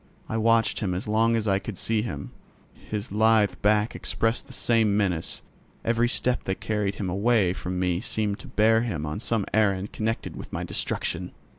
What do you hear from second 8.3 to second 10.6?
to bear him on some errand connected with